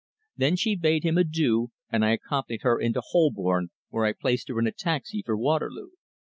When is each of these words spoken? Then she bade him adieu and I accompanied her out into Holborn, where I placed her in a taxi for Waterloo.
Then 0.35 0.55
she 0.55 0.75
bade 0.75 1.03
him 1.03 1.15
adieu 1.19 1.69
and 1.91 2.03
I 2.03 2.09
accompanied 2.13 2.63
her 2.63 2.81
out 2.81 2.83
into 2.83 3.01
Holborn, 3.09 3.67
where 3.89 4.03
I 4.05 4.13
placed 4.13 4.47
her 4.47 4.57
in 4.57 4.65
a 4.65 4.71
taxi 4.71 5.21
for 5.23 5.37
Waterloo. 5.37 5.89